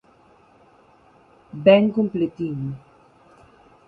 [1.65, 2.73] Vén completiño.